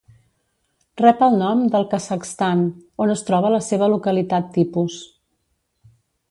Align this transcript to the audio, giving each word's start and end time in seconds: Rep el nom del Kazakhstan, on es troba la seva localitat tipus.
Rep 1.01 1.19
el 1.25 1.35
nom 1.41 1.59
del 1.75 1.85
Kazakhstan, 1.91 2.63
on 3.05 3.13
es 3.17 3.21
troba 3.29 3.53
la 3.57 3.61
seva 3.67 3.91
localitat 3.93 4.49
tipus. 4.57 4.97